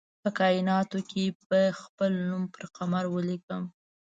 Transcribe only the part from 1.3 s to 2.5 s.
به خپل نوم